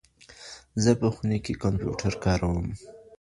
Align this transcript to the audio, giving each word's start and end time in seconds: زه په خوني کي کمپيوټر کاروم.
زه 0.83 0.91
په 0.99 1.07
خوني 1.13 1.39
کي 1.45 1.53
کمپيوټر 1.63 2.13
کاروم. 2.23 2.67